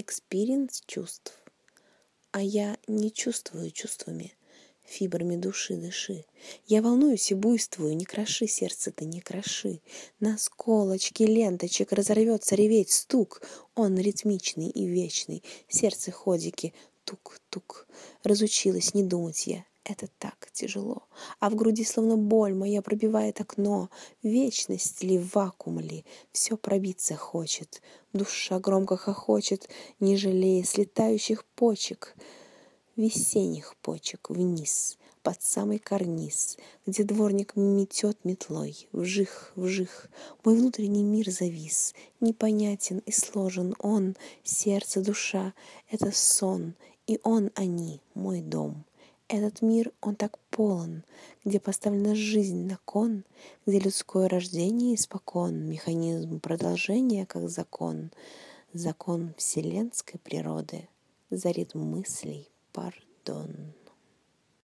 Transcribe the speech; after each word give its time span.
experience 0.00 0.82
чувств. 0.86 1.38
А 2.32 2.42
я 2.42 2.78
не 2.86 3.10
чувствую 3.12 3.70
чувствами, 3.70 4.32
фибрами 4.84 5.36
души 5.36 5.76
дыши. 5.76 6.24
Я 6.66 6.82
волнуюсь 6.82 7.30
и 7.30 7.34
буйствую, 7.34 7.96
не 7.96 8.04
кроши 8.04 8.46
сердце 8.46 8.92
ты, 8.92 9.04
не 9.04 9.20
кроши. 9.20 9.80
На 10.20 10.38
сколочке 10.38 11.26
ленточек 11.26 11.92
разорвется 11.92 12.54
реветь 12.54 12.90
стук, 12.90 13.42
он 13.74 13.98
ритмичный 13.98 14.68
и 14.68 14.86
вечный, 14.86 15.42
сердце 15.68 16.10
ходики, 16.10 16.72
тук-тук. 17.04 17.86
Разучилась 18.22 18.94
не 18.94 19.02
думать 19.02 19.46
я, 19.46 19.64
это 19.90 20.08
так 20.18 20.50
тяжело. 20.52 21.02
А 21.38 21.50
в 21.50 21.54
груди 21.54 21.84
словно 21.84 22.16
боль 22.16 22.54
моя 22.54 22.82
пробивает 22.82 23.40
окно. 23.40 23.90
Вечность 24.22 25.02
ли, 25.02 25.18
вакуум 25.18 25.80
ли, 25.80 26.04
все 26.32 26.56
пробиться 26.56 27.16
хочет. 27.16 27.82
Душа 28.12 28.58
громко 28.58 28.96
хохочет, 28.96 29.68
не 29.98 30.16
жалея 30.16 30.64
слетающих 30.64 31.44
почек. 31.44 32.14
Весенних 32.96 33.76
почек 33.76 34.30
вниз, 34.30 34.98
под 35.22 35.40
самый 35.42 35.78
карниз, 35.78 36.58
Где 36.86 37.04
дворник 37.04 37.56
метет 37.56 38.24
метлой, 38.24 38.88
вжих, 38.92 39.52
вжих. 39.56 40.08
Мой 40.44 40.56
внутренний 40.56 41.02
мир 41.02 41.30
завис, 41.30 41.94
непонятен 42.20 42.98
и 43.06 43.12
сложен 43.12 43.74
он, 43.78 44.16
Сердце, 44.42 45.00
душа— 45.00 45.54
это 45.90 46.10
сон, 46.12 46.74
и 47.06 47.18
он, 47.22 47.50
они, 47.54 48.00
мой 48.14 48.40
дом. 48.40 48.84
Этот 49.32 49.62
мир, 49.62 49.92
он 50.00 50.16
так 50.16 50.40
полон, 50.50 51.04
где 51.44 51.60
поставлена 51.60 52.16
жизнь 52.16 52.66
на 52.66 52.78
кон, 52.84 53.22
где 53.64 53.78
людское 53.78 54.28
рождение 54.28 54.96
испокон, 54.96 55.68
механизм 55.70 56.40
продолжения 56.40 57.26
как 57.26 57.48
закон, 57.48 58.10
закон 58.72 59.32
вселенской 59.36 60.18
природы, 60.18 60.88
за 61.30 61.50
ритм 61.50 61.78
мыслей 61.78 62.48
пардон. 62.72 63.72